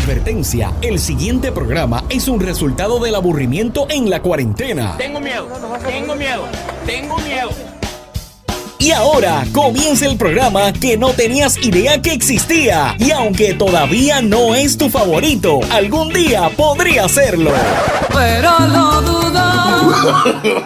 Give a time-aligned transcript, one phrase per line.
[0.00, 4.96] Advertencia, el siguiente programa es un resultado del aburrimiento en la cuarentena.
[4.96, 5.46] Tengo miedo,
[5.86, 6.44] tengo miedo,
[6.86, 7.69] tengo miedo.
[8.80, 12.96] Y ahora comienza el programa que no tenías idea que existía.
[12.98, 17.52] Y aunque todavía no es tu favorito, algún día podría serlo.
[18.08, 19.30] Pero lo dudo.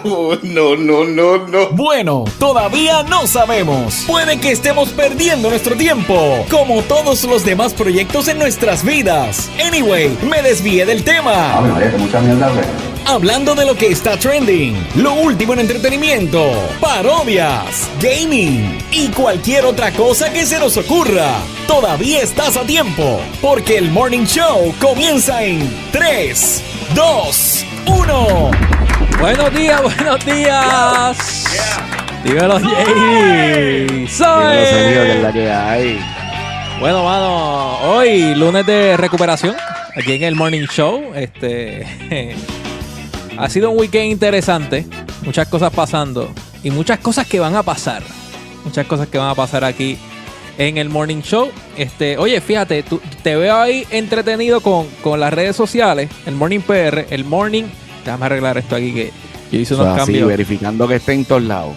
[0.43, 1.69] no, no, no, no.
[1.71, 4.05] Bueno, todavía no sabemos.
[4.07, 9.49] Puede que estemos perdiendo nuestro tiempo, como todos los demás proyectos en nuestras vidas.
[9.61, 11.57] Anyway, me desvié del tema.
[11.57, 12.94] Ave María, que mucha mierda, güey.
[13.07, 16.51] Hablando de lo que está trending, lo último en entretenimiento,
[16.81, 21.35] parodias, gaming y cualquier otra cosa que se nos ocurra.
[21.67, 26.63] Todavía estás a tiempo, porque el Morning Show comienza en 3,
[26.95, 28.51] 2, 1.
[29.19, 31.45] Buenos días, buenos días.
[32.23, 34.07] Dímelo, Jay.
[34.07, 35.31] Soy.
[35.31, 35.99] que hay.
[36.79, 39.55] Bueno, mano, hoy lunes de recuperación
[39.95, 41.13] aquí en el Morning Show.
[41.15, 41.85] Este
[43.37, 44.85] ha sido un weekend interesante,
[45.23, 46.29] muchas cosas pasando
[46.63, 48.03] y muchas cosas que van a pasar.
[48.63, 49.97] Muchas cosas que van a pasar aquí
[50.57, 51.49] en el Morning Show.
[51.77, 56.61] Este, oye, fíjate, tú- te veo ahí entretenido con, con las redes sociales, el Morning
[56.61, 57.65] PR, el Morning.
[58.03, 59.11] Déjame arreglar esto aquí que
[59.51, 60.27] yo hice unos es así, cambios.
[60.27, 61.73] verificando que esté en todos lados.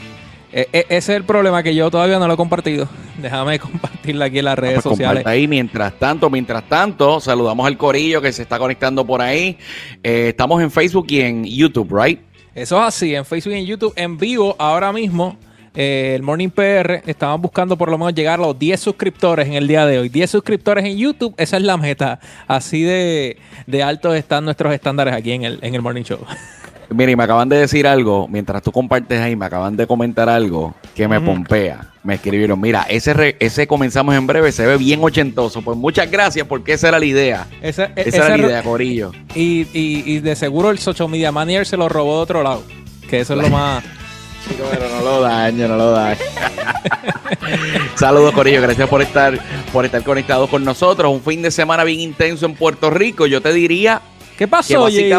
[0.53, 2.89] E- e- ese es el problema que yo todavía no lo he compartido.
[3.19, 5.27] Déjame compartirla aquí en las redes Pues sociales.
[5.27, 5.47] ahí.
[5.49, 9.59] Mientras tanto, mientras tanto, saludamos al corillo que se está conectando por ahí.
[10.03, 12.21] Eh, estamos en Facebook y en YouTube, right?
[12.55, 15.37] Eso es así, en Facebook y en YouTube, en vivo, ahora mismo,
[15.77, 19.53] eh, el Morning PR, estamos buscando por lo menos llegar a los 10 suscriptores en
[19.55, 20.09] el día de hoy.
[20.09, 22.19] 10 suscriptores en YouTube, esa es la meta.
[22.49, 23.37] Así de,
[23.69, 26.19] de altos están nuestros estándares aquí en el, en el Morning Show.
[26.91, 30.29] Mire, y me acaban de decir algo, mientras tú compartes ahí, me acaban de comentar
[30.29, 31.93] algo que me pompea.
[32.03, 35.61] Me escribieron, mira, ese, re- ese comenzamos en breve, se ve bien ochentoso.
[35.61, 37.47] Pues muchas gracias, porque esa era la idea.
[37.61, 39.13] Esa, Esa esa era la idea, Corillo.
[39.35, 42.63] y, y, y de seguro el Social Media Manager se lo robó de otro lado.
[43.11, 43.85] Que eso es lo más...
[44.49, 46.21] Chico, pero no lo daño, no lo daño.
[47.97, 48.63] Saludos, Corillo.
[48.63, 49.39] Gracias por estar,
[49.73, 51.13] por estar conectados con nosotros.
[51.13, 53.27] Un fin de semana bien intenso en Puerto Rico.
[53.27, 54.01] Yo te diría
[54.33, 55.11] ¿Qué que pasó, Jay?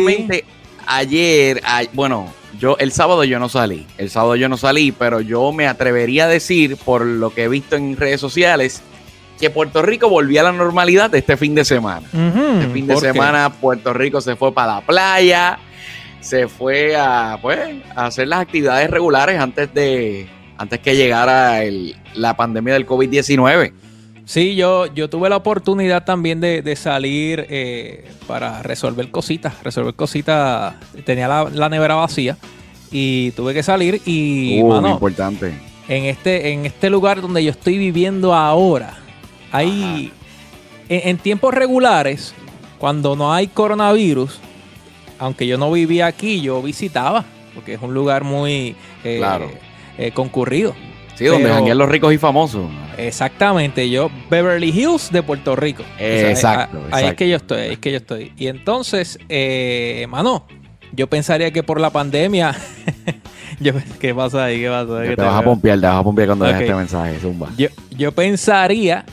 [0.90, 3.86] Ayer, a- bueno, yo el sábado yo no salí.
[3.98, 7.48] El sábado yo no salí, pero yo me atrevería a decir, por lo que he
[7.48, 8.82] visto en redes sociales,
[9.40, 12.06] que Puerto Rico volvió a la normalidad este fin de semana.
[12.62, 15.60] Este fin de semana Puerto Rico se fue para la playa,
[16.20, 17.60] se fue a, pues,
[17.96, 20.28] a hacer las actividades regulares antes de
[20.58, 23.72] antes que llegara el- la pandemia del COVID-19.
[24.30, 29.56] Sí, yo, yo tuve la oportunidad también de, de salir eh, para resolver cositas.
[29.64, 30.76] Resolver cositas.
[31.04, 32.38] Tenía la, la nevera vacía
[32.92, 34.00] y tuve que salir.
[34.06, 35.52] Y, Uh, muy mano, importante.
[35.88, 39.00] en este, en este lugar donde yo estoy viviendo ahora,
[39.52, 40.14] hay.
[40.90, 42.36] En, en tiempos regulares,
[42.78, 44.40] cuando no hay coronavirus,
[45.18, 47.26] aunque yo no vivía aquí, yo visitaba,
[47.56, 49.50] porque es un lugar muy eh, Claro.
[49.98, 50.76] eh, concurrido.
[51.16, 52.70] Sí, donde janguean los ricos y famosos.
[53.08, 55.84] Exactamente, yo Beverly Hills de Puerto Rico.
[56.00, 57.16] Eh, exacto, Ahí, ahí es exacto.
[57.18, 58.34] que yo estoy, ahí es que yo estoy.
[58.38, 60.46] Y entonces, eh, mano,
[60.94, 62.56] yo pensaría que por la pandemia,
[63.60, 64.60] yo, ¿qué pasa ahí?
[64.62, 65.02] ¿Qué pasa?
[65.02, 66.52] Te ¿Qué vas a pompear, te vas a pompear cuando Ok.
[66.52, 67.50] dejes este mensaje, Zumba.
[67.58, 69.06] Yo, yo pensaría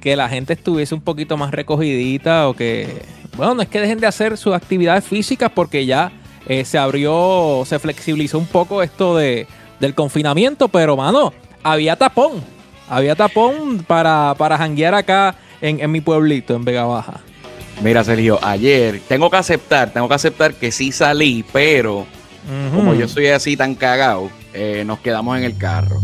[0.00, 3.02] que la gente estuviese un poquito más recogidita o que,
[3.36, 6.12] bueno, no es que dejen de hacer sus actividades físicas porque ya
[6.46, 9.46] eh, se abrió, se flexibilizó un poco esto de,
[9.80, 12.32] del confinamiento, pero, mano, había tapón.
[12.88, 17.20] Había tapón para, para janguear acá en, en mi pueblito, en Vega Baja.
[17.82, 22.06] Mira, Sergio, ayer tengo que aceptar, tengo que aceptar que sí salí, pero
[22.74, 25.96] como yo soy así tan cagado, eh, nos quedamos en el carro.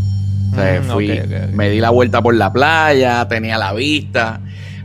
[0.51, 1.21] O sea, Mm, fui,
[1.53, 4.41] me di la vuelta por la playa, tenía la vista,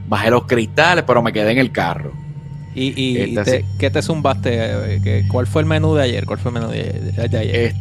[0.06, 2.12] bajé los cristales, pero me quedé en el carro.
[2.74, 4.50] ¿Y, y- y Este te- qué te zumbaste?
[4.52, 6.24] Eh, ¿Qué- ¿Cuál fue el menú de ayer?
[6.26, 6.82] ¿Cuál fue el menú de,
[7.16, 7.56] de- de ayer?
[7.56, 7.74] Eh,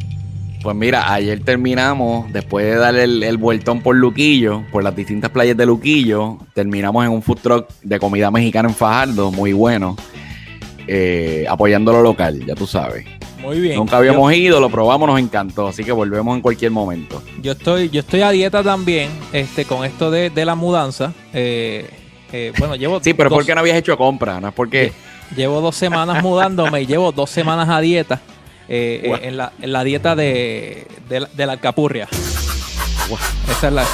[0.65, 5.29] pues mira, ayer terminamos, después de darle el, el vueltón por Luquillo, por las distintas
[5.29, 9.95] playas de Luquillo, terminamos en un food truck de comida mexicana en Fajardo, muy bueno,
[10.87, 13.05] eh, apoyando lo local, ya tú sabes.
[13.43, 13.75] Muy bien.
[13.75, 17.21] Nunca habíamos ido, lo probamos, nos encantó, así que volvemos en cualquier momento.
[17.43, 21.13] Yo estoy, yo estoy a dieta también, este, con esto de, de la mudanza.
[21.31, 21.87] Eh,
[22.33, 24.93] eh, bueno, llevo Sí, pero es porque no habías hecho compra, no es porque...
[25.35, 28.19] llevo dos semanas mudándome y llevo dos semanas a dieta.
[28.67, 32.07] Eh, eh, en, la, en la dieta de, de, la, de la alcapurria.
[33.51, 33.85] Esa es la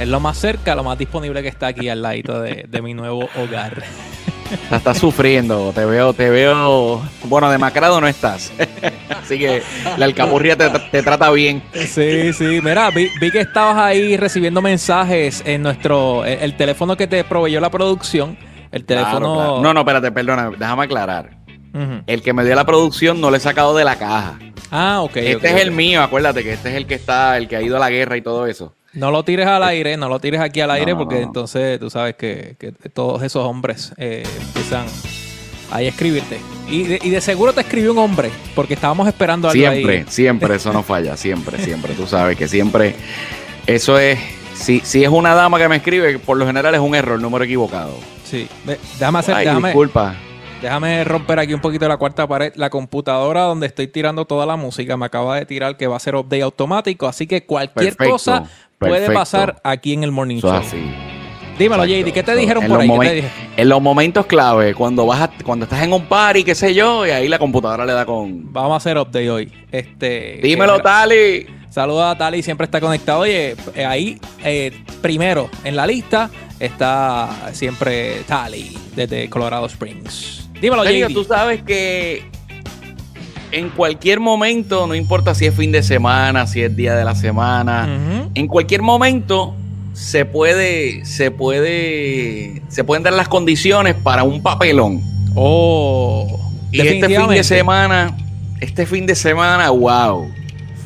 [0.00, 2.92] es lo más cerca, lo más disponible que está aquí al ladito de, de mi
[2.94, 3.82] nuevo hogar.
[4.50, 7.02] Estás, estás sufriendo, te veo, te veo.
[7.24, 8.52] Bueno, demacrado no estás.
[9.22, 9.62] Así que
[9.96, 11.62] la alcapurria te, te trata bien.
[11.72, 12.60] Sí, sí.
[12.62, 16.24] Mira, vi, vi que estabas ahí recibiendo mensajes en nuestro.
[16.26, 18.36] El, el teléfono que te proveyó la producción
[18.70, 19.34] El Claro, teléfono.
[19.34, 19.60] claro.
[19.62, 21.30] No, no, espérate, perdona, déjame aclarar.
[22.06, 24.38] El que me dio la producción no lo he sacado de la caja.
[24.70, 25.16] Ah, ok.
[25.16, 27.76] este es el mío, acuérdate que este es el que está, el que ha ido
[27.76, 28.74] a la guerra y todo eso.
[28.92, 31.22] No lo tires al aire, no lo tires aquí al aire no, porque no.
[31.22, 34.86] entonces tú sabes que, que todos esos hombres eh, empiezan
[35.72, 36.38] ahí a escribirte.
[36.68, 40.04] Y de, y de seguro te escribió un hombre porque estábamos esperando algo Siempre, ahí.
[40.08, 41.94] siempre, eso no falla, siempre, siempre.
[41.94, 42.94] Tú sabes que siempre,
[43.66, 44.18] eso es,
[44.54, 47.44] si, si es una dama que me escribe, por lo general es un error, número
[47.44, 47.96] equivocado.
[48.24, 48.48] Sí.
[48.98, 50.14] Déjame hacer, Ay, déjame, disculpa.
[50.64, 52.52] Déjame romper aquí un poquito la cuarta pared.
[52.56, 56.00] La computadora donde estoy tirando toda la música me acaba de tirar que va a
[56.00, 58.44] ser update automático, así que cualquier Perfecto, cosa
[58.78, 59.14] puede perfecto.
[59.20, 60.50] pasar aquí en el Morning Show.
[60.52, 60.76] así.
[61.58, 62.08] Dímelo, Exacto.
[62.08, 62.88] JD, ¿qué te So, dijeron en por ahí?
[62.88, 63.28] ¿Qué momen- te dije?
[63.56, 67.06] En los momentos clave, cuando vas a- cuando estás en un party, qué sé yo,
[67.06, 68.52] y ahí la computadora le da con.
[68.52, 69.52] Vamos a hacer update hoy.
[69.70, 71.46] Este, Dímelo, Tali.
[71.70, 73.20] Saludos a Tali, siempre está conectado.
[73.20, 74.72] Oye, eh, ahí, eh,
[75.02, 76.28] primero en la lista
[76.58, 80.43] está siempre Tali, desde Colorado Springs.
[80.64, 81.12] Dímelo, JD.
[81.12, 82.22] tú sabes que
[83.52, 87.14] en cualquier momento, no importa si es fin de semana, si es día de la
[87.14, 89.54] semana, en cualquier momento
[89.92, 95.02] se puede, se puede, se pueden dar las condiciones para un papelón.
[95.34, 96.40] Oh,
[96.72, 98.16] Y este fin de semana,
[98.58, 100.32] este fin de semana, wow,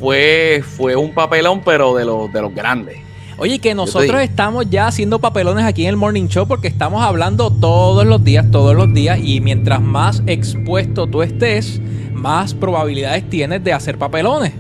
[0.01, 2.99] fue, fue un papelón, pero de los, de los grandes.
[3.41, 7.51] Oye, que nosotros estamos ya haciendo papelones aquí en el Morning Show porque estamos hablando
[7.53, 11.81] todos los días, todos los días, y mientras más expuesto tú estés,
[12.13, 14.53] más probabilidades tienes de hacer papelones.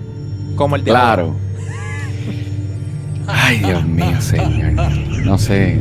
[0.55, 0.91] Como el de.
[0.93, 1.35] Claro.
[3.27, 4.73] Ay, Dios mío, señor.
[5.25, 5.81] No sé.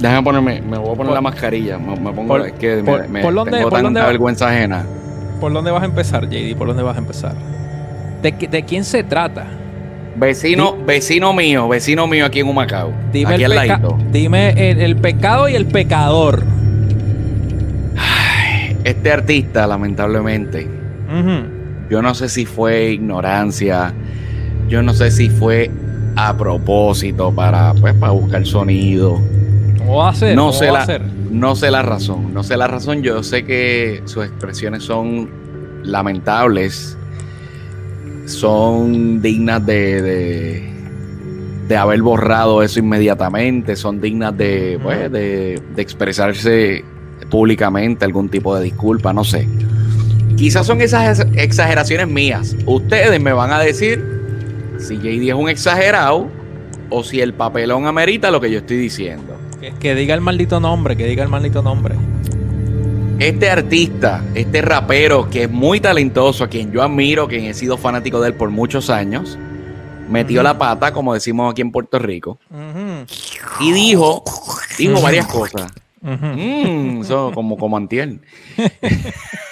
[0.00, 1.78] Déjame ponerme, me voy a poner Por- la mascarilla.
[1.78, 4.00] Me, me pongo, por- es que por- me, me por dónde- tengo por tanta dónde
[4.00, 4.06] va?
[4.08, 4.84] vergüenza ajena.
[5.40, 6.56] ¿Por dónde vas a empezar, JD?
[6.56, 7.34] ¿Por dónde vas a empezar?
[8.20, 9.46] ¿De, qué- de quién se trata?
[10.18, 12.92] Vecino, vecino mío, vecino mío aquí en Humacao.
[13.12, 13.98] Dime, aquí el, al peca- ladito.
[14.10, 16.42] dime el, el pecado y el pecador.
[18.84, 20.68] Este artista, lamentablemente,
[21.90, 23.92] yo no sé si fue ignorancia,
[24.68, 25.70] yo no sé si fue
[26.16, 29.20] a propósito para, pues, para buscar sonido.
[29.78, 30.34] ¿Cómo va a ser?
[30.34, 31.02] No ¿Cómo sé, va la, a ser?
[31.30, 33.02] no sé la razón, no sé la razón.
[33.02, 35.28] Yo sé que sus expresiones son
[35.84, 36.97] lamentables,
[38.28, 40.72] son dignas de, de,
[41.66, 46.84] de haber borrado eso inmediatamente, son dignas de, pues, de, de expresarse
[47.30, 49.48] públicamente algún tipo de disculpa, no sé.
[50.36, 52.54] Quizás son esas exageraciones mías.
[52.66, 54.04] Ustedes me van a decir
[54.78, 56.28] si JD es un exagerado
[56.90, 59.36] o si el papelón amerita lo que yo estoy diciendo.
[59.60, 61.96] Que, que diga el maldito nombre, que diga el maldito nombre.
[63.18, 67.76] Este artista, este rapero que es muy talentoso, a quien yo admiro, quien he sido
[67.76, 69.36] fanático de él por muchos años,
[70.08, 72.38] metió la pata, como decimos aquí en Puerto Rico,
[73.58, 74.22] y dijo,
[74.78, 75.72] dijo varias cosas.
[76.00, 78.20] Mm, eso como, como antier.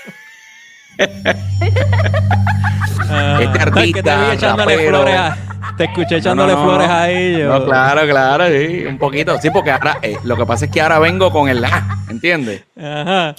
[3.09, 5.05] Ah, Este es que te artista, rapero.
[5.09, 5.37] a-
[5.77, 7.39] Te escuché echándole No, no, no, flores ahí.
[7.39, 7.59] Yo.
[7.59, 9.39] No, claro, claro, sí, un poquito.
[9.41, 12.63] Sí, porque ahora, eh, lo que pasa es que ahora vengo con el A, ¿entiendes?
[12.79, 13.35] Ajá.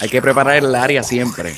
[0.00, 1.54] Hay que preparar el área siempre.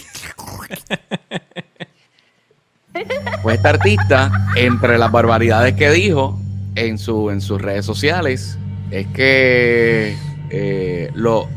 [3.43, 6.39] Pues este artista, entre las barbaridades que dijo
[6.75, 8.59] en, su, en sus redes sociales,
[8.91, 10.17] es que
[10.51, 11.49] eh, lo-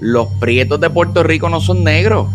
[0.00, 2.28] los prietos de Puerto Rico no son negros.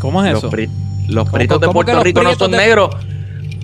[0.00, 0.50] ¿Cómo es Los, eso?
[0.50, 0.68] pri-
[1.08, 2.90] los ¿Cómo- prietos de Puerto los Rico no son de- negros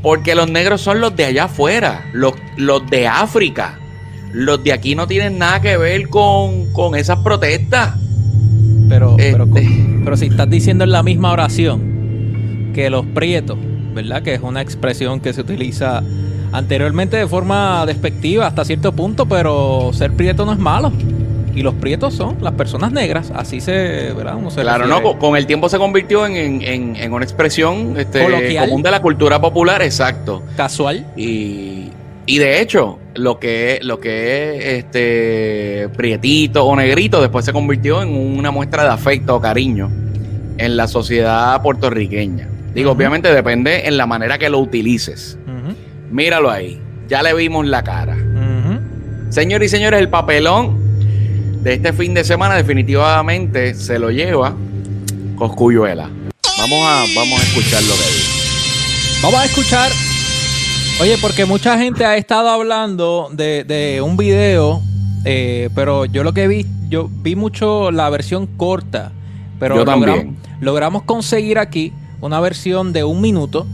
[0.02, 3.78] porque los negros son los de allá afuera, los, los de África.
[4.32, 7.94] Los de aquí no tienen nada que ver con, con esas protestas.
[8.88, 9.68] Pero, pero, Este.
[10.04, 13.58] pero si estás diciendo en la misma oración que los prietos,
[13.94, 14.22] ¿verdad?
[14.22, 16.02] Que es una expresión que se utiliza
[16.52, 20.92] anteriormente de forma despectiva hasta cierto punto, pero ser prieto no es malo.
[21.54, 24.36] Y los prietos son las personas negras, así se, ¿verdad?
[24.36, 25.18] Uno se Claro, no, refiere.
[25.18, 28.24] con, con el tiempo se convirtió en, en- en- en una expresión este,
[28.58, 30.42] común de la cultura popular, exacto.
[30.56, 31.06] casual.
[31.16, 31.90] Y,
[32.24, 38.00] y de hecho, lo que, lo que es este prietito o negrito después se convirtió
[38.02, 39.90] en una muestra de afecto o cariño
[40.56, 42.48] en la sociedad puertorriqueña.
[42.74, 45.36] Digo, obviamente depende en la manera que lo utilices.
[46.10, 48.14] Míralo ahí, ya le vimos la cara.
[48.16, 48.78] ujú.
[49.30, 50.81] Señores y señores, el papelón
[51.62, 54.54] de este fin de semana definitivamente se lo lleva
[55.36, 56.10] Coscuyuela.
[56.58, 59.20] Vamos a, vamos a escuchar lo que dice.
[59.22, 59.92] Vamos a escuchar.
[61.00, 64.82] Oye, porque mucha gente ha estado hablando de, de un video,
[65.24, 69.12] eh, pero yo lo que vi, yo vi mucho la versión corta,
[69.58, 70.36] pero Yo logramos, también.
[70.60, 73.66] logramos conseguir aquí una versión de un minuto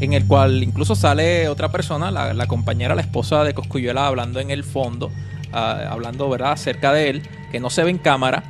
[0.00, 4.40] en el cual incluso sale otra persona, la, la compañera, la esposa de Coscuyuela, hablando
[4.40, 5.10] en el fondo
[5.52, 8.44] ah, hablando, ¿verdad?, acerca de él, que no se ve en cámara.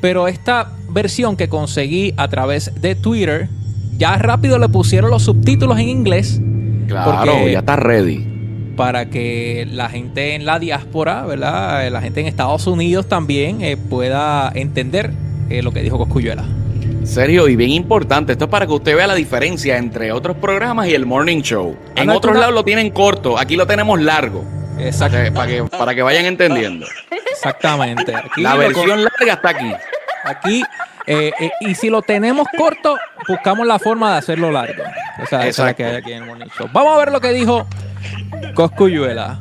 [0.00, 3.48] Pero esta versión que conseguí a través de Twitter,
[3.96, 6.40] ya rápido le pusieron los subtítulos en inglés.
[6.86, 8.24] Claro, ya está ready.
[8.76, 11.84] para que la gente en la diáspora, ¿verdad?
[11.84, 15.10] Eh, La gente en Estados Unidos también eh, pueda entender
[15.50, 16.44] eh, lo que dijo Coscuyuela.
[17.02, 20.86] Sergio, y bien importante, esto es para que usted vea la diferencia entre otros programas
[20.88, 21.74] y el Morning Show.
[21.96, 24.44] En Anda, otros lados lo tienen corto, aquí lo tenemos largo.
[24.78, 26.86] Para Exact- que, para que, para que vayan entendiendo.
[27.32, 28.14] exactamente.
[28.14, 29.72] Aquí La versión larga está aquí.
[30.24, 30.62] Aquí,
[31.06, 34.82] eh, eh, y si lo tenemos corto, buscamos la forma de hacerlo largo.
[35.22, 36.50] O sea, esa es la que hay aquí en el.
[36.72, 37.66] Vamos a ver lo que dijo
[38.54, 39.38] Coscuyuela.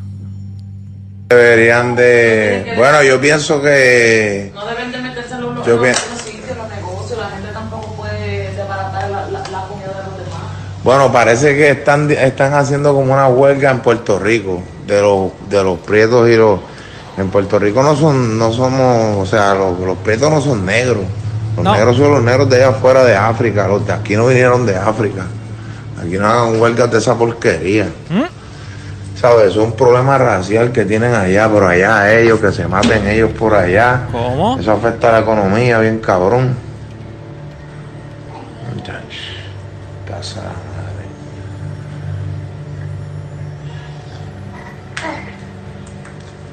[1.30, 2.74] Deberían de.
[2.78, 4.52] Bueno, yo pienso que.
[4.54, 5.96] No deben de meterse en Yo en
[10.88, 15.62] Bueno, parece que están, están haciendo como una huelga en Puerto Rico de los, de
[15.62, 16.62] los prietos y los.
[17.18, 21.04] En Puerto Rico no son, no somos, o sea, los, los prietos no son negros.
[21.58, 21.74] Los No.
[21.74, 23.68] negros son los negros de allá afuera de África.
[23.68, 25.26] Los de aquí no vinieron de África.
[26.02, 27.88] Aquí no hagan huelgas de esa porquería.
[28.10, 29.20] ¿Mm?
[29.20, 29.48] ¿Sabes?
[29.48, 33.56] Es un problema racial que tienen allá, pero allá ellos, que se maten ellos por
[33.56, 34.08] allá.
[34.10, 34.58] ¿Cómo?
[34.58, 36.56] Eso afecta a la economía, bien cabrón.
[38.74, 39.04] Muchach,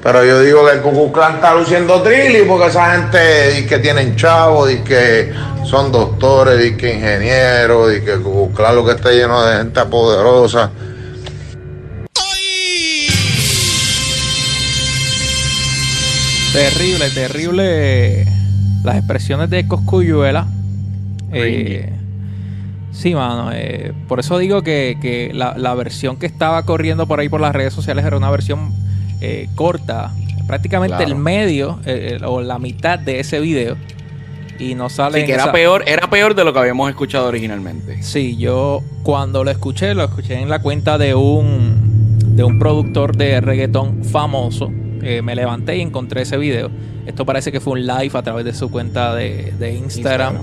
[0.05, 3.79] Pero yo digo que el Ku Clan está luciendo trilli porque esa gente dice que
[3.79, 5.33] tienen chavos, dice que
[5.65, 9.57] son doctores, dice que ingenieros, dice que el Ku Clan lo que está lleno de
[9.57, 10.69] gente poderosa.
[16.53, 18.25] Terrible, terrible
[18.83, 20.45] las expresiones de Coscuyuela.
[21.33, 21.89] Eh,
[22.91, 23.49] sí, mano.
[23.51, 27.41] eh, por eso digo que, que la, la versión que estaba corriendo por ahí por
[27.41, 28.84] las redes sociales era una versión
[29.21, 30.11] eh, corta,
[30.47, 31.11] prácticamente Claro.
[31.11, 33.75] el medio eh, o la mitad de ese video.
[34.57, 35.19] Y no sale.
[35.21, 38.01] Sí, que era esa- peor, era peor de lo que habíamos escuchado originalmente.
[38.03, 43.17] Sí, yo cuando lo escuché, lo escuché en la cuenta de un, de un productor
[43.17, 44.71] de reggaetón famoso.
[45.01, 46.69] Eh, me levanté y encontré ese video.
[47.05, 50.37] Esto parece que fue un live a través de su cuenta de, de Instagram.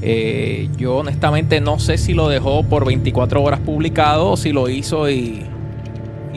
[0.00, 4.68] Eh, yo honestamente no sé si lo dejó por 24 horas publicado o si lo
[4.68, 5.44] hizo y,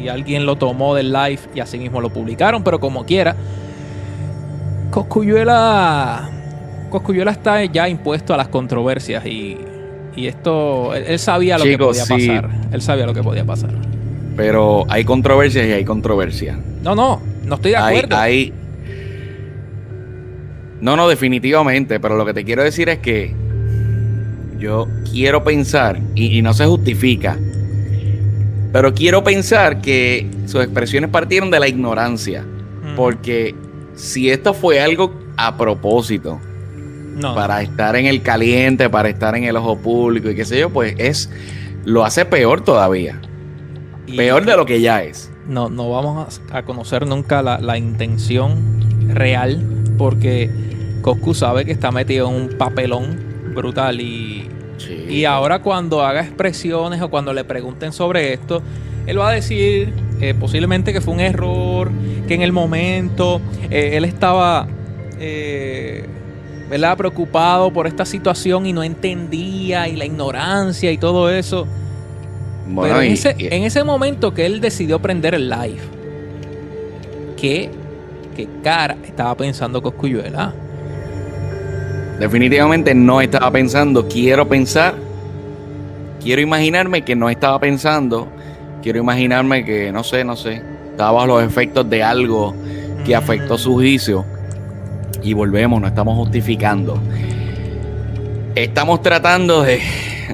[0.01, 3.35] y alguien lo tomó del live y así mismo lo publicaron, pero como quiera.
[4.89, 6.29] Coscuyuela,
[6.89, 9.57] Coscuyuela está ya impuesto a las controversias y,
[10.15, 12.27] y esto, él, él sabía lo Chicos, que podía sí.
[12.27, 12.49] pasar.
[12.73, 13.71] Él sabía lo que podía pasar.
[14.35, 16.57] Pero hay controversias y hay controversias.
[16.83, 18.17] No, no, no estoy de Hay- acuerdo.
[18.17, 18.53] hay-
[20.81, 21.99] No, no, definitivamente.
[21.99, 23.33] Pero lo que te quiero decir es que
[24.57, 27.37] yo quiero pensar, y, y no se justifica,
[28.71, 32.45] pero quiero pensar que sus expresiones partieron de la ignorancia.
[32.85, 32.95] Ujú.
[32.95, 33.55] Porque
[33.95, 36.39] si esto fue algo a propósito,
[37.15, 40.59] no, para estar en el caliente, para estar en el ojo público y qué sé
[40.59, 41.29] yo, pues es
[41.85, 43.19] lo hace peor todavía.
[44.07, 45.29] y- Peor de lo que ya es.
[45.47, 48.55] no, no vamos a, a conocer nunca la, la intención
[49.13, 49.61] real
[49.97, 50.49] porque
[51.01, 53.19] Coscu sabe que está metido en un papelón
[53.53, 54.47] brutal y,
[54.89, 58.61] y ahora cuando haga expresiones o cuando le pregunten sobre esto,
[59.07, 61.91] él va a decir eh, posiblemente que fue un error,
[62.27, 64.67] que en el momento eh, él estaba
[65.19, 66.05] eh,
[66.69, 66.95] ¿verdad?
[66.97, 71.67] preocupado por esta situación y no entendía y la ignorancia y todo eso.
[72.67, 75.79] Bueno, Pero en, y- ese, y- en ese momento que él decidió prender el live,
[77.37, 77.69] ¿qué,
[78.35, 80.53] qué cara estaba pensando Coscuyuela?
[82.19, 84.95] Definitivamente no estaba pensando, quiero pensar,
[86.21, 88.27] quiero imaginarme que no estaba pensando,
[88.83, 92.53] quiero imaginarme que, no sé, no sé, estaba bajo los efectos de algo
[93.05, 94.25] que afectó su juicio.
[95.23, 96.99] Y volvemos, no estamos justificando.
[98.55, 99.79] Estamos tratando de,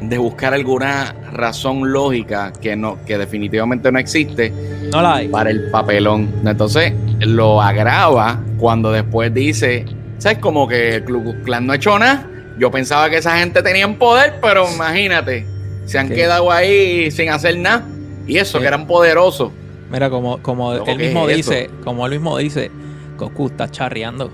[0.01, 4.51] de buscar alguna razón lógica que, no, que definitivamente no existe
[4.91, 5.27] No la hay.
[5.27, 6.29] para el papelón.
[6.46, 9.86] Entonces lo agrava cuando después dice,
[10.17, 10.38] ¿sabes?
[10.39, 12.27] Como que el Ku Klan no ha hecho nada.
[12.57, 15.45] Yo pensaba que esa gente tenía poder, pero imagínate,
[15.86, 16.15] se han Sí.
[16.15, 17.86] quedado ahí sin hacer nada.
[18.25, 18.62] Y eso, Sí.
[18.62, 19.51] que eran poderosos.
[19.91, 22.71] Mira, como, como Loco, él ¿qué mismo es dice, como él mismo dice,
[23.15, 24.31] Coscu está charreando.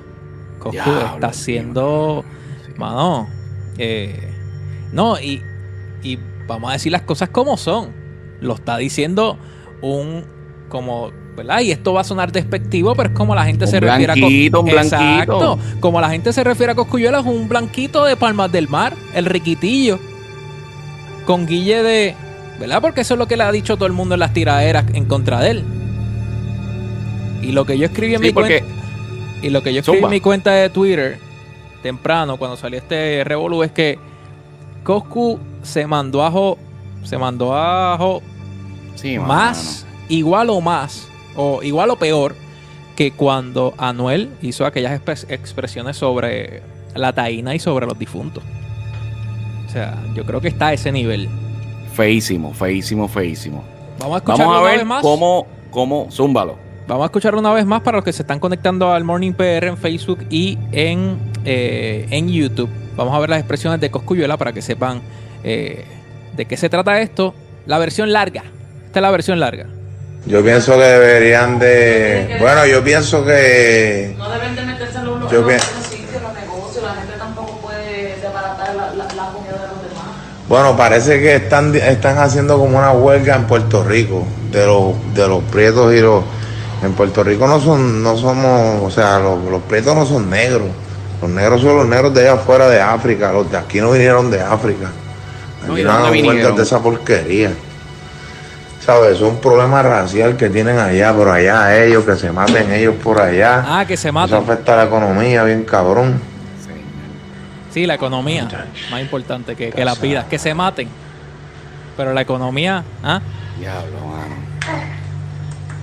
[0.71, 2.23] Diablo, está haciendo.
[2.77, 3.27] Mano.
[3.77, 4.29] eh,
[4.93, 5.41] no, y,
[6.01, 7.89] y vamos a decir las cosas como son.
[8.39, 9.37] Lo está diciendo
[9.81, 10.25] un.
[10.69, 11.11] como.
[11.35, 11.61] ¿Verdad?
[11.61, 14.15] Y esto va a sonar despectivo, pero es como la gente Un se refiere a
[14.15, 14.95] blanquito, un blanquito.
[15.01, 15.59] Exacto.
[15.79, 19.25] Como la gente se refiere a Coscuyuela, es un blanquito de Palmas del Mar, el
[19.25, 19.99] riquitillo.
[21.25, 22.15] Con Guille de.
[22.59, 22.81] ¿Verdad?
[22.81, 25.05] Porque eso es lo que le ha dicho todo el mundo en las tiraderas en
[25.05, 25.63] contra de él.
[27.41, 28.65] Y lo que yo escribí en Sí, mi cuenta.
[29.41, 30.07] Y lo que yo escribí Zumba.
[30.09, 31.17] en mi cuenta de Twitter
[31.81, 33.97] temprano, cuando salió este revolú, es que
[34.83, 36.57] Coscu se mandó a jo-
[37.03, 38.21] se mandó a jo-
[38.95, 42.35] sí, más, igual o más, o igual o peor,
[42.95, 46.61] que cuando Anuel hizo aquellas expres- expresiones sobre
[46.95, 48.43] la taína y sobre los difuntos.
[49.67, 51.27] O sea, yo creo que está a ese nivel.
[51.93, 53.63] Feísimo, feísimo, feísimo.
[53.99, 55.01] Vamos a escucharlo Vamos a una vez más.
[55.01, 56.57] cómo, cómo, zúmbalo.
[56.87, 59.67] Vamos a escucharlo una vez más para los que se están conectando al Morning PR
[59.67, 62.69] en Facebook y en, eh, en YouTube.
[62.95, 65.01] Vamos a ver las expresiones de Coscuyuela para que sepan
[65.43, 65.85] eh,
[66.35, 67.33] de qué se trata esto.
[67.65, 68.43] La versión larga.
[68.85, 69.67] Esta es la versión larga.
[70.25, 72.37] Yo pienso que deberían de.
[72.39, 74.15] Bueno, yo pienso que.
[74.17, 76.83] No deben de meterse en los, Yo en los pienso- sitios, en los negocios.
[76.83, 80.03] La gente tampoco puede desbaratar la, la, la comida de los demás.
[80.47, 85.27] Bueno, parece que están, están haciendo como una huelga en Puerto Rico de los, de
[85.27, 86.23] los prietos y los.
[86.83, 90.67] En Puerto Rico no son, no somos, o sea, los, los prietos no son negros.
[91.21, 93.31] Los negros son los negros de allá afuera de África.
[93.33, 94.89] Los de aquí no vinieron de África.
[95.65, 96.55] No, Aquí ¿y no dónde hagan vinieron?
[96.57, 97.51] de esa porquería.
[98.85, 99.15] ¿Sabes?
[99.15, 103.19] Es un problema racial que tienen allá, pero allá ellos, que se maten ellos por
[103.21, 103.63] allá.
[103.65, 104.43] Ah, que se Eso matan.
[104.43, 106.19] afecta a la economía, bien cabrón.
[107.73, 108.47] Sí, la economía.
[108.91, 110.25] Más importante que, que las vidas.
[110.25, 110.89] Que se maten.
[111.95, 112.83] Pero la economía.
[113.03, 113.21] ¿ah?
[113.57, 114.35] Diablo, mano.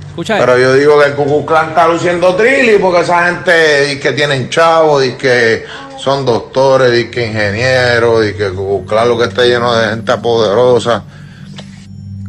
[0.08, 0.62] Escucha Pero esto.
[0.62, 5.02] yo digo que el Klan está luciendo trilli porque esa gente dice que tienen chavos,
[5.02, 5.64] dice que
[5.96, 8.52] son doctores, dice que ingenieros, dice que
[8.86, 11.02] Klan lo que está lleno de gente poderosa.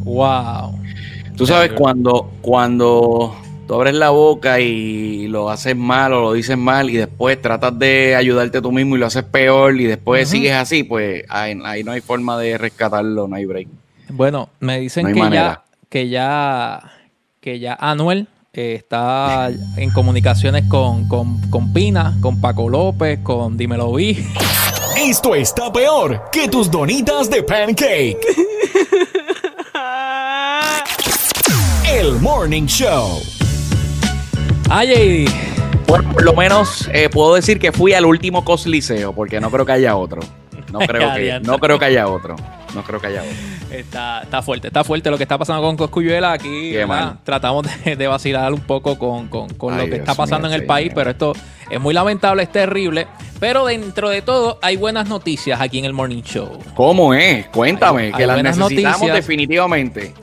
[0.03, 0.79] Wow.
[1.35, 3.35] Tú sabes cuando, cuando
[3.67, 7.77] tú abres la boca y lo haces mal o lo dices mal y después tratas
[7.79, 11.83] de ayudarte tú mismo y lo haces peor y después sigues así, pues ahí, ahí
[11.83, 13.67] no hay forma de rescatarlo, no hay break.
[14.09, 16.91] Bueno, me dicen No que, ya, que ya
[17.41, 23.57] que ya Anuel eh, está en comunicaciones con, con, con Pina, con Paco López, con
[23.57, 24.27] Dímelo Vi.
[24.97, 28.19] Esto está peor que tus donitas de pancake.
[32.01, 33.21] El Morning Show.
[34.69, 35.25] Ay,
[35.87, 39.65] Bueno, por lo menos eh, puedo decir que fui al último cosliceo porque no creo
[39.65, 40.21] que haya otro.
[40.71, 42.35] No creo que, no creo que haya otro.
[42.73, 43.77] No creo que haya otro.
[43.77, 46.31] Está, está fuerte, está fuerte lo que está pasando con Coscuyuela.
[46.33, 46.87] Aquí Qué ¿verdad?
[46.87, 47.19] mal.
[47.23, 50.55] tratamos de, de vacilar un poco con, con- con lo que Dios está pasando mío,
[50.55, 51.33] en el país, pero esto
[51.69, 53.07] es muy lamentable, es terrible.
[53.39, 56.57] Pero dentro de todo, hay buenas noticias aquí en el Morning Show.
[56.75, 57.47] ¿Cómo es?
[57.47, 59.15] Cuéntame, Hay- que hay las buenas necesitamos noticias.
[59.15, 60.13] definitivamente.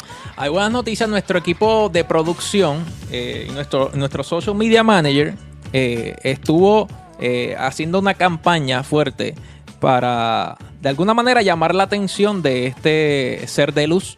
[0.41, 1.09] Hay buenas noticias.
[1.09, 5.35] Nuestro equipo de producción eh, nuestro, nuestro social media manager
[5.73, 6.87] eh, estuvo
[7.19, 9.35] eh, haciendo una campaña fuerte
[9.81, 14.17] para de alguna manera llamar la atención de este ser de luz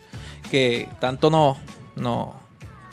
[0.50, 1.56] que tanto nos,
[1.96, 2.34] nos,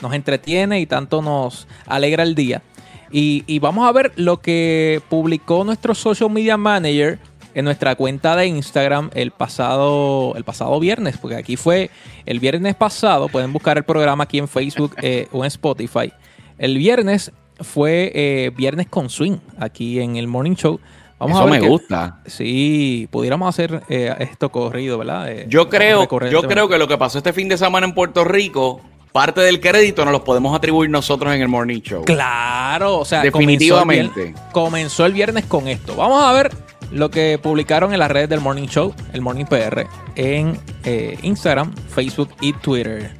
[0.00, 2.62] nos entretiene y tanto nos alegra el día.
[3.10, 7.18] Y vamos a ver lo que publicó nuestro social media manager
[7.54, 11.90] en nuestra cuenta de Instagram el pasado, el pasado viernes, porque aquí fue
[12.26, 16.12] el viernes pasado, pueden buscar el programa aquí en Facebook eh, o en Spotify.
[16.58, 20.78] El viernes fue eh, Viernes con Swing, aquí en el Morning Show.
[21.18, 22.20] Vamos Eso a ver me que- gusta.
[22.26, 25.28] Sí, pudiéramos hacer eh, esto corrido, ¿verdad?
[25.48, 28.22] Yo creo, yo este- creo que lo que pasó este fin de semana en Puerto
[28.22, 28.80] Rico,
[29.10, 32.04] parte del crédito nos lo podemos atribuir nosotros en el Morning Show.
[32.04, 34.12] Claro, o sea, Definitivamente.
[34.12, 35.96] Comenzó el, vier- comenzó el viernes con esto.
[35.96, 36.52] Vamos a ver
[36.90, 41.72] lo que publicaron en las redes del Morning Show, el Morning PR, en eh, Instagram,
[41.94, 43.12] Facebook y Twitter.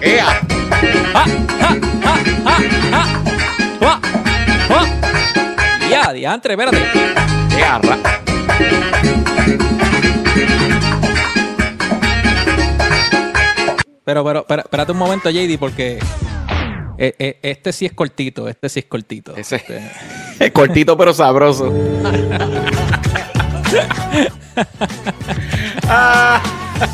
[0.00, 0.26] ¡Ea!
[1.14, 1.24] ¡Ah!
[1.60, 1.76] ¡Ah!
[2.04, 2.18] ¡Ah!
[2.44, 2.60] ¡Ah!
[2.92, 3.20] ¡Ah!
[3.80, 4.00] ¡Ah!
[4.70, 4.86] ¡Ah!
[5.90, 6.78] Ya, diantre, espérate.
[7.58, 7.78] ¡Ea!
[7.78, 7.98] ra-
[14.04, 15.98] Pero, pero, espera- espérate un momento, JD, porque
[16.98, 19.36] eh, eh, este sí es cortito, este sí es cortito.
[19.36, 19.82] Ese- Este-
[20.40, 21.72] Es cortito pero sabroso.
[25.88, 26.40] Ah,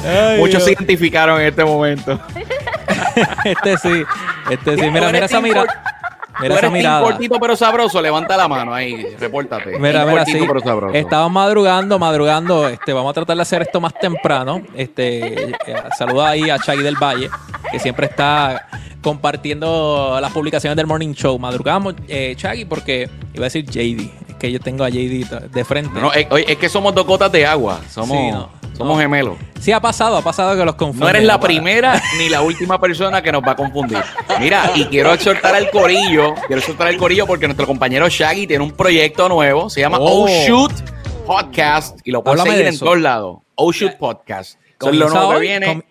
[0.05, 2.19] Ay, muchos se identificaron en este momento.
[3.45, 4.03] Este sí,
[4.51, 4.91] este sí.
[4.91, 5.67] Mira, mira esa mirada.
[6.41, 7.03] Mira esa mirada.
[7.03, 8.01] cortito pero sabroso.
[8.01, 9.79] Levanta la mano ahí, repórtate.
[9.79, 10.39] Mira, mira, sí.
[10.47, 10.95] pero sabroso.
[10.95, 12.69] Estamos madrugando, madrugando.
[12.69, 14.63] Este, vamos a tratar de hacer esto más temprano.
[14.75, 15.53] Este, eh,
[15.99, 17.31] saluda ahí a Chagui del Valle,
[17.71, 18.69] que siempre está
[19.03, 21.39] compartiendo las publicaciones del Morning Show.
[21.39, 22.37] Madrugamos, eh,
[22.69, 24.11] porque iba a decir JD.
[24.29, 25.91] Es que yo tengo a JD de frente.
[25.95, 27.81] No, no, es, que somos dos gotas de agua.
[27.91, 29.03] Somos, Sí, no, somos no.
[29.03, 29.37] gemelos.
[29.61, 31.05] Sí, ha pasado, ha pasado que los confundo.
[31.05, 33.99] No eres la primera ni la última persona que nos va a confundir.
[34.39, 38.65] Mira, y quiero exhortar al corillo, quiero exhortar al corillo porque nuestro compañero Shaggy tiene
[38.65, 40.25] un proyecto nuevo, se llama Oh.
[40.25, 40.73] Oh, Shoot
[41.27, 43.39] Podcast y lo puedes seguir en todos lados.
[43.55, 44.59] Oh Shoot Podcast.
[44.81, 45.85] Es lo nuevo que hoy, viene.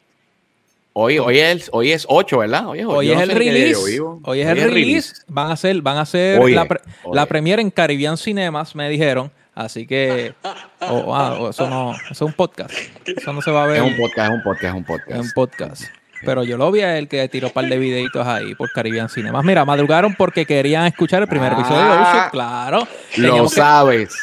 [1.01, 2.67] Hoy, hoy, es, hoy es 8, ¿verdad?
[2.67, 4.01] Hoy es, Hoy es el release.
[4.23, 5.13] Hoy es el release.
[5.27, 6.81] Van a hacer, van a hacer Oye, la, pre-
[7.13, 9.31] la premiere en Caribbean Cinemas, me dijeron.
[9.55, 10.33] Así que
[10.81, 12.71] oh, ah, eso no, eso es un podcast.
[13.05, 15.33] Eso no se va a ver Es un podcast, es un podcast, es un podcast.
[15.33, 15.83] podcast.
[16.25, 19.07] Pero yo lo vi a él que tiró un par de videitos ahí por Caribbean
[19.07, 19.45] Cinemas.
[19.45, 22.29] Mira, madrugaron porque querían escuchar el primer episodio de Oh Ah.
[22.29, 22.87] Claro.
[23.15, 24.13] Lo que, sabes.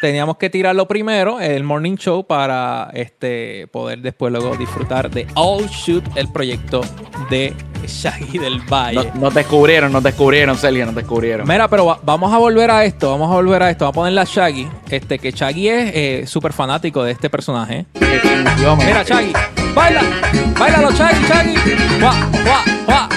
[0.00, 5.66] Teníamos que tirarlo primero, el morning show, para este poder después luego disfrutar de All
[5.68, 6.80] Shoot, el proyecto
[7.28, 7.54] de
[7.86, 9.10] Shaggy del No, Valle.
[9.14, 11.46] no te descubrieron, no te descubrieron, Celia, no te descubrieron.
[11.48, 13.84] Mira, pero va- vamos a volver a esto, vamos a volver a esto.
[13.84, 17.86] Vamos a ponerle a Shaggy, este, que Shaggy es eh, súper fanático de este personaje.
[17.94, 19.32] Mira, Shaggy,
[19.74, 20.02] baila,
[20.58, 21.54] bailalo, Shaggy, Shaggy.
[22.00, 23.08] Guau, guau, guau.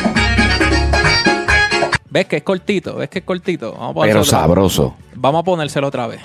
[2.10, 2.96] ¿Ves que es cortito?
[2.96, 3.74] ¿Ves que es cortito?
[3.74, 4.96] Vamos a Pero sabroso.
[5.16, 6.22] Vamos a ponérselo otra vez.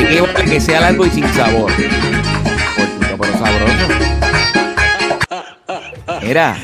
[0.00, 1.70] ¿De qué vale que sea largo y sin sabor?
[2.76, 3.88] Cortito, pero sabroso.
[6.22, 6.56] Mira.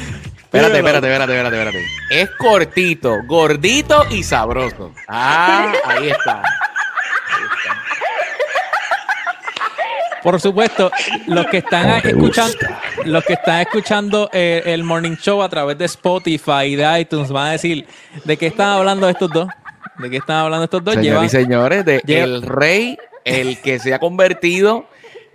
[0.45, 1.87] Espérate, espérate, espérate, espérate, espérate.
[2.11, 4.93] Es cortito, gordito y sabroso.
[5.09, 6.43] Ah, ahí está.
[10.23, 10.91] Por supuesto,
[11.27, 12.57] los que están escuchando,
[13.05, 17.31] los que están escuchando eh, el morning show a través de Spotify y de iTunes
[17.31, 17.87] van a decir
[18.25, 19.47] de qué están hablando estos dos.
[19.99, 20.97] ¿De qué están hablando estos dos?
[20.97, 24.87] Llevan- y señores, de lleva- el rey, el que se ha convertido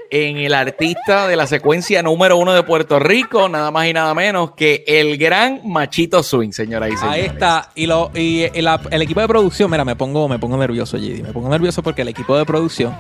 [0.10, 4.14] en el artista de la secuencia número uno de Puerto Rico, nada más y nada
[4.14, 7.22] menos que el gran Machito Swing, señoras y señores.
[7.22, 7.72] Ahí está.
[7.76, 11.24] Y, lo, y el, el equipo de producción, mira, me pongo, me pongo nervioso, JD.
[11.24, 12.94] Me pongo nervioso porque el equipo de producción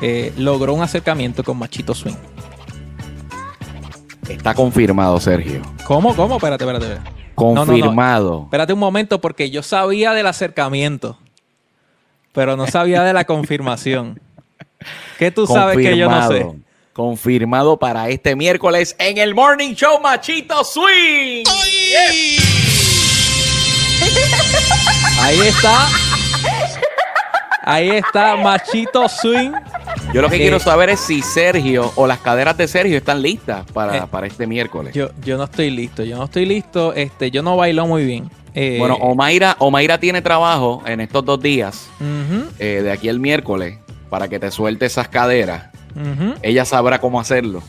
[0.00, 2.14] eh, logró un acercamiento con Machito Swing.
[4.28, 5.62] Está confirmado, Sergio.
[5.84, 6.14] ¿Cómo?
[6.14, 6.36] ¿Cómo?
[6.36, 7.10] Espérate, espérate, espérate.
[7.36, 7.66] No, no, no.
[7.66, 8.42] Confirmado.
[8.44, 11.18] Espérate un momento porque yo sabía del acercamiento,
[12.32, 14.20] pero no sabía de la confirmación.
[15.18, 16.46] ¿Qué tú sabes que yo no sé?
[16.92, 17.78] Confirmado.
[17.78, 21.44] Para este miércoles en el Morning Show Machito Swing.
[25.20, 25.88] Ahí está.
[27.64, 29.52] Ahí está Machito Swing.
[30.12, 33.22] Yo lo que Eh, quiero saber es si Sergio o las caderas de Sergio están
[33.22, 34.92] listas para, Eh, para este miércoles.
[34.94, 36.92] Yo, yo no estoy listo, yo no estoy listo.
[36.92, 38.28] Este, yo no bailo muy bien.
[38.54, 41.88] Eh, bueno, Omaira, Omaira tiene trabajo en estos dos días,
[42.58, 43.78] eh, de aquí el miércoles,
[44.12, 45.70] para que te suelte esas caderas.
[46.42, 47.62] Ella sabrá cómo hacerlo.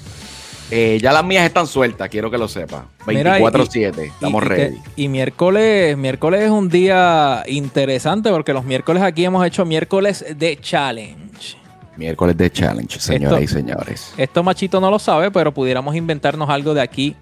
[0.71, 2.88] Eh, ya las mías están sueltas, quiero que lo sepa.
[3.08, 4.77] Mira, y- 24-7, estamos y, ready.
[4.97, 10.58] y miércoles, miércoles es un día interesante porque los miércoles aquí hemos hecho miércoles de
[10.60, 11.56] challenge.
[11.95, 14.13] Miércoles de challenge, señoras Esto- y señores.
[14.17, 17.15] Esto Machito no lo sabe, pero pudiéramos inventarnos algo de aquí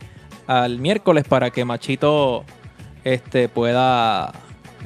[0.48, 2.44] al miércoles para que Machito
[3.04, 4.30] este, pueda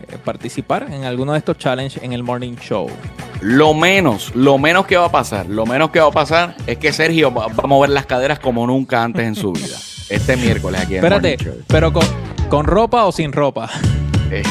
[0.09, 2.89] eh, participar en alguno de estos challenges en el morning show.
[3.41, 6.77] Lo menos, lo menos que va a pasar, lo menos que va a pasar es
[6.77, 9.77] que Sergio va, va a mover las caderas como nunca antes en su vida.
[10.09, 12.05] Este miércoles aquí en el Espérate, pero con,
[12.49, 13.69] con ropa o sin ropa.
[14.31, 14.43] Eh,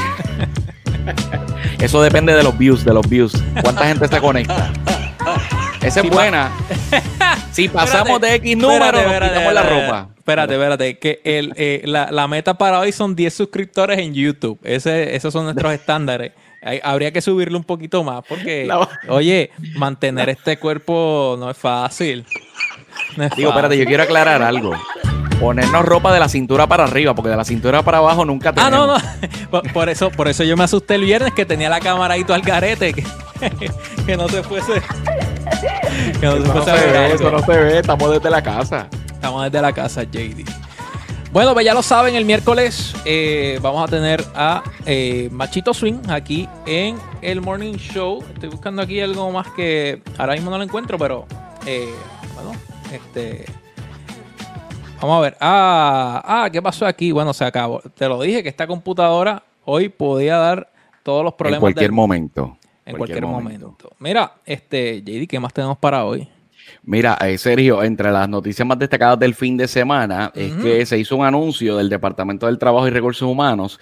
[1.78, 3.32] Eso depende de los views, de los views.
[3.62, 4.72] ¿Cuánta gente se conecta?
[5.82, 6.50] Esa es buena.
[7.52, 10.08] Si pasamos de X número, Espérate, nos espérate, quitamos la ropa.
[10.16, 14.58] Espérate, espérate, que el, eh, la, la meta para hoy son 10 suscriptores en YouTube.
[14.64, 16.32] Ese, esos son nuestros estándares.
[16.64, 18.68] Hay- habría que subirlo un poquito más porque,
[19.08, 22.24] oye, mantener este cuerpo no es fácil.
[23.16, 23.84] No es Digo, espérate, fácil.
[23.84, 24.72] yo quiero aclarar algo.
[25.40, 28.52] Ponernos ropa de la cintura para arriba, porque de la cintura para abajo nunca Ah,
[28.54, 28.86] tenemos.
[28.86, 29.04] no, no.
[29.50, 32.24] Por, por eso, por eso yo me asusté el viernes que tenía la cámara ahí
[32.24, 32.94] todo al garete.
[32.94, 33.04] Que,
[34.06, 34.80] que no se fuese.
[36.20, 38.10] Que no se Eso no fuese se a ver ve, eso no se ve, estamos
[38.10, 38.88] desde la casa.
[39.12, 40.44] Estamos desde la casa, JD.
[41.34, 45.98] Bueno, pues ya lo saben, el miércoles eh, vamos a tener a eh, Machito Swing
[46.08, 48.22] aquí en el Morning Show.
[48.34, 51.26] Estoy buscando aquí algo más que ahora mismo no lo encuentro, pero
[51.66, 51.88] eh,
[52.34, 52.52] bueno,
[52.92, 53.46] este.
[55.00, 55.36] Vamos a ver.
[55.40, 57.10] Ah, ah, ¿qué pasó aquí?
[57.10, 57.80] Bueno, se acabó.
[57.80, 60.70] Te lo dije que esta computadora hoy podía dar
[61.02, 62.56] todos los problemas en cualquier del- momento.
[62.86, 63.76] en cualquier momento.
[63.98, 66.28] Mira, este, JD, ¿qué más tenemos para hoy?
[66.86, 70.98] Mira, eh, Sergio, entre las noticias más destacadas del fin de semana es que se
[70.98, 73.80] hizo un anuncio del Departamento del Trabajo y Recursos Humanos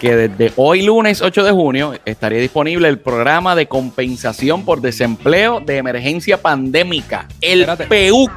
[0.00, 5.60] que desde hoy lunes 8 de junio estaría disponible el programa de compensación por desempleo
[5.60, 7.86] de emergencia pandémica, el Espérate.
[7.86, 8.30] PEUC.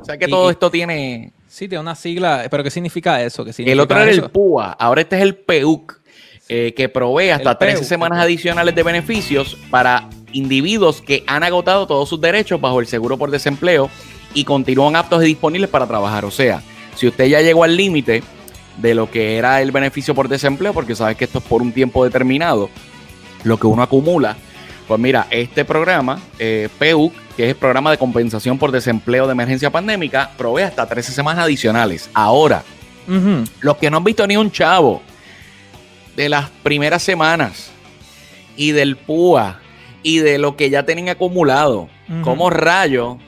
[0.00, 1.32] O sea que Y- todo esto tiene...
[1.48, 3.44] Sí, tiene una sigla, pero ¿qué significa eso?
[3.44, 4.24] ¿Qué El otro era eso?
[4.24, 6.00] el PUA, ahora este es el PEUC,
[6.48, 11.42] eh, que provee hasta El 13 PEUC, semanas adicionales de beneficios para individuos que han
[11.42, 13.90] agotado todos sus derechos bajo el seguro por desempleo
[14.34, 16.24] y continúan aptos y disponibles para trabajar.
[16.24, 16.62] O sea,
[16.94, 18.22] si usted ya llegó al límite
[18.78, 21.72] de lo que era el beneficio por desempleo, porque sabes que esto es por un
[21.72, 22.70] tiempo determinado,
[23.44, 24.36] lo que uno acumula,
[24.88, 29.32] pues mira, este programa, eh, PEUC, que es el programa de compensación por desempleo de
[29.32, 32.10] emergencia pandémica, provee hasta 13 semanas adicionales.
[32.14, 32.62] Ahora,
[33.60, 35.02] los que no han visto ni un chavo
[36.14, 37.70] de las primeras semanas
[38.56, 39.61] y del PUA
[40.02, 42.22] y de lo que ya tienen acumulado, Ujú.
[42.22, 43.18] ¿cómo rayo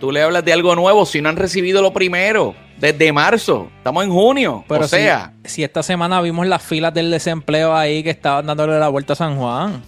[0.00, 2.54] tú le hablas de algo nuevo si no han recibido lo primero?
[2.78, 4.64] Desde marzo, estamos en junio.
[4.68, 8.46] Pero o sea, si, si esta semana vimos las filas del desempleo ahí que estaban
[8.46, 9.82] dándole la vuelta a San Juan.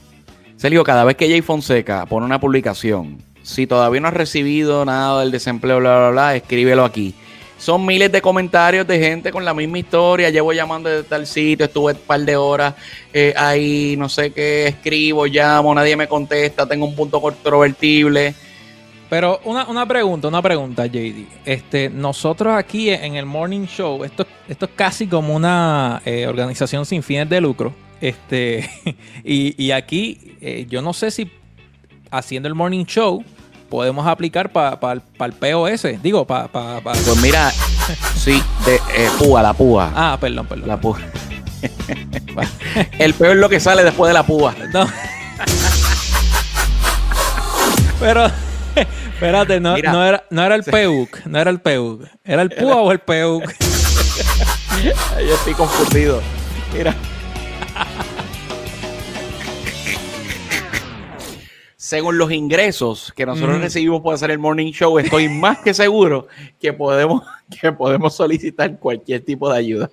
[0.56, 5.20] Sergio, cada vez que Jay Fonseca pone una publicación, si todavía no has recibido nada
[5.20, 7.14] del desempleo, bla, bla, bla, escríbelo aquí.
[7.60, 10.30] Son miles de comentarios de gente con la misma historia.
[10.30, 12.74] Llevo llamando de tal sitio, estuve un par de horas
[13.12, 18.34] eh, ahí, no sé qué, escribo, llamo, nadie me contesta, tengo un punto controvertible.
[19.10, 21.26] Pero una, una pregunta, una pregunta, JD.
[21.44, 26.86] Este, nosotros aquí en el Morning Show, esto, esto es casi como una eh, organización
[26.86, 27.74] sin fines de lucro.
[28.00, 28.70] Este,
[29.22, 31.30] y, y aquí, eh, yo no sé si
[32.10, 33.22] haciendo el Morning Show
[33.70, 36.02] podemos aplicar para el POS.
[36.02, 36.48] Digo, para.
[36.82, 37.50] Pues mira,
[38.16, 39.90] sí, de, eh, púa, la púa.
[39.94, 40.68] Ah, perdón, perdón.
[40.68, 40.98] La púa.
[42.98, 44.54] El peor es lo que sale después de la púa.
[44.72, 44.86] No.
[48.00, 48.30] Pero,
[48.74, 49.92] espérate, no, Mira.
[49.92, 52.02] no, era, no era el PEUC, no era el PEUC.
[52.24, 53.44] ¿Era el PUA o el PEUC?
[54.82, 56.22] Yo estoy confundido.
[56.72, 56.94] Mira.
[61.90, 66.28] Según los ingresos que nosotros recibimos por hacer el morning show, estoy más que seguro
[66.60, 67.24] que podemos,
[67.60, 69.90] que podemos solicitar cualquier tipo de ayuda.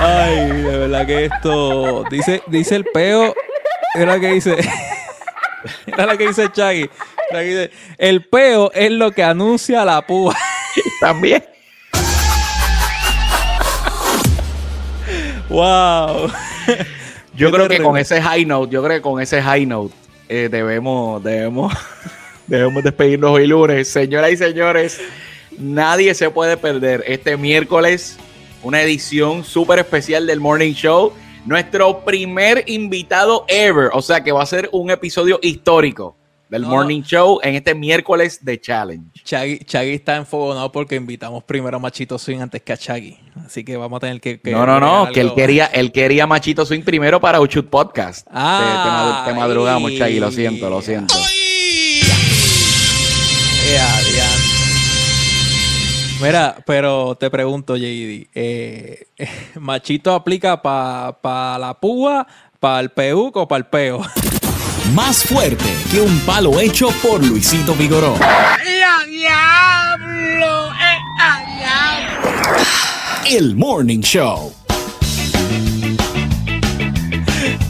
[0.00, 2.04] Ay, de verdad que esto.
[2.10, 3.34] Dice, dice el peo.
[3.94, 4.56] Era la que dice.
[5.86, 6.88] Era la que dice Chaggy.
[7.98, 10.34] El peo es lo que anuncia la púa.
[10.98, 11.44] También.
[15.50, 16.30] ¡Wow!
[17.38, 19.94] Yo creo que con ese high note, yo creo que con ese high note
[20.28, 21.72] eh, debemos, debemos,
[22.48, 23.86] debemos despedirnos hoy lunes.
[23.86, 25.00] Señoras y señores,
[25.56, 28.18] nadie se puede perder este miércoles
[28.64, 31.12] una edición súper especial del Morning Show.
[31.46, 33.90] Nuestro primer invitado ever.
[33.92, 36.16] O sea que va a ser un episodio histórico
[36.48, 36.68] del No.
[36.68, 39.04] Morning Show en este miércoles de Challenge.
[39.24, 43.18] Chaggy, Chaggy está enfogonado porque invitamos primero a Machito Swing antes que a Chaggy.
[43.44, 44.40] Así que vamos a tener que.
[44.40, 48.26] que no, no, no, que él quería, él quería Machito Swing primero para Uchut Podcast.
[48.26, 49.98] Te- te, Ah, te madrugamos, ay.
[49.98, 51.14] Chagui, lo siento, lo siento.
[53.70, 54.48] Ea, diantre.
[56.20, 58.28] Mira, pero te pregunto, JD.
[58.34, 59.06] eh,
[59.60, 62.26] ¿Machito aplica para la púa,
[62.58, 64.00] para el PEUC o para el peo?
[64.94, 68.16] Más fuerte que un palo hecho por Luisito Vigoró.
[73.26, 74.52] El Morning Show.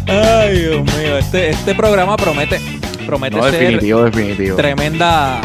[0.07, 1.18] Ay, Dios mío.
[1.18, 2.61] Este, este programa promete,
[3.07, 4.57] promete No, ser definitivo, definitivo.
[4.57, 5.40] tremenda.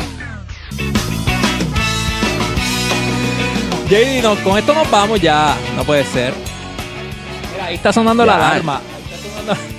[3.89, 5.55] JD, no, con esto nos vamos ya.
[5.75, 6.33] No puede ser.
[7.51, 8.77] Mira, ahí está sonando la alarma.
[8.77, 9.72] Ahí está sonando,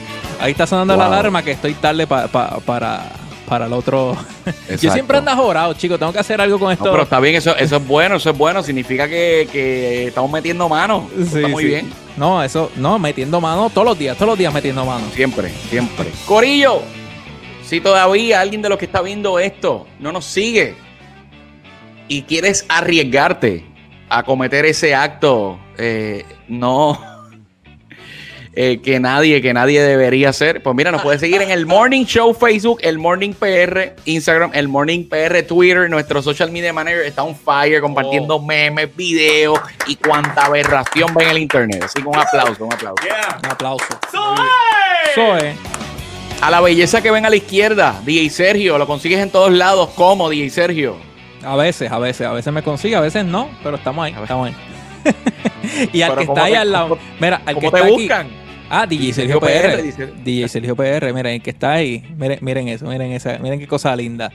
[0.45, 3.11] ahí está sonando la alarma que estoy tarde pa- pa- para,
[3.49, 4.17] para el otro.
[4.81, 5.99] Yo siempre ando jorado, chicos.
[5.99, 6.85] Tengo que hacer algo con esto.
[6.85, 8.63] No, pero está bien, eso, eso es bueno, eso es bueno.
[8.63, 11.09] Significa que, que estamos metiendo mano.
[11.17, 11.69] Sí, está muy sí.
[11.71, 11.93] bien.
[12.17, 15.05] No, eso, no, metiendo mano todos los días, todos los días metiendo mano.
[15.15, 16.11] Siempre, siempre.
[16.27, 16.83] Corillo,
[17.65, 20.77] si todavía alguien de los que está viendo esto no nos sigue
[22.07, 23.65] y quieres arriesgarte
[24.09, 27.14] a cometer ese acto, eh, no.
[28.57, 30.63] Eh, que nadie, que nadie debería hacer.
[30.63, 34.69] Pues mira, nos puedes seguir en el Morning Show Facebook, el Morning PR, Instagram, el
[34.69, 40.47] Morning PR Twitter, nuestro social media manager está on fire, compartiendo memes, videos y cuanta
[40.47, 41.83] aberración ve en el internet.
[41.85, 43.03] Así que un aplauso, un aplauso.
[43.43, 43.85] Un aplauso.
[45.39, 45.57] Es.
[46.41, 49.91] A la belleza que ven a la izquierda, DJ Sergio, lo consigues en todos lados,
[49.91, 50.97] como DJ Sergio.
[51.45, 54.49] A veces, a veces, a veces me consigue, a veces no, pero estamos ahí, estamos
[54.49, 54.57] ahí.
[55.93, 57.77] y al Pero que ¿cómo está ahí al lado, cómo- mira, al que ¿Cómo te
[57.77, 58.44] está aquí, buscan?
[58.83, 60.07] Ah, DJ Sergio Sergio PR, dice.
[60.25, 63.95] DJ Sergio PR, miren, que está ahí, miren, miren eso, miren esa, miren qué cosa
[63.97, 64.31] linda.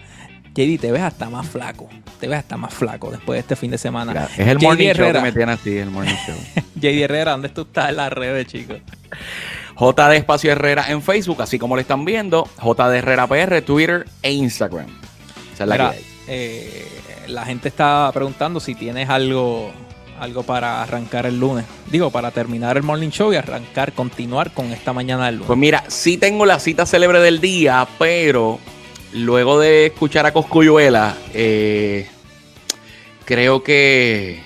[0.56, 1.88] JD, te ves hasta más flaco,
[2.20, 4.28] te ves hasta más flaco después de este fin de semana.
[4.36, 6.36] Es el JD morning show que me tiene así, el morning show.
[6.76, 8.78] JD Herrera, ¿dónde tú estás en las redes, chicos?
[9.80, 14.32] JD Espacio Herrera en Facebook, así como lo están viendo, JD Herrera PR, Twitter e
[14.34, 14.88] Instagram.
[15.54, 16.04] Esa es la Mira, que hay.
[16.28, 16.88] eh,
[17.28, 19.72] la gente está preguntando si tienes algo,
[20.20, 21.66] algo para arrancar el lunes.
[21.92, 25.48] Digo, para terminar el morning show y arrancar, continuar con esta mañana del lunes.
[25.48, 28.60] Pues mira, sí tengo la cita célebre del día, pero
[29.14, 32.08] luego de escuchar a Coscuyuela, eh,
[33.26, 34.42] creo que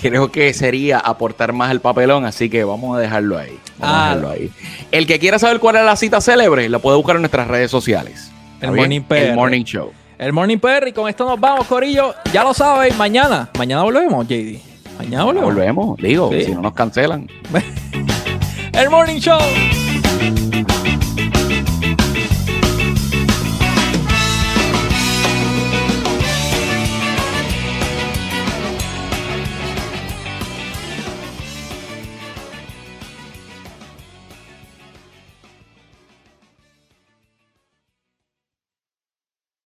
[0.00, 3.58] creo que sería aportar más el papelón, así que vamos a dejarlo ahí.
[3.78, 4.08] Vamos a Ah.
[4.14, 4.50] dejarlo ahí.
[4.92, 7.70] El que quiera saber cuál es la cita célebre, lo puede buscar en nuestras redes
[7.70, 8.30] sociales.
[8.54, 8.76] ¿Está El?
[8.76, 9.00] Morning.
[9.10, 9.92] El Morning Show.
[10.16, 12.14] El Morning PR y con esto nos vamos, Corillo.
[12.32, 13.50] Ya lo saben, mañana.
[13.58, 14.60] Mañana volvemos, JD.
[14.98, 15.54] Mañana volvemos.
[15.54, 16.44] Volvemos, digo, Sí.
[16.44, 17.28] si no nos cancelan.
[18.72, 19.38] El Morning Show.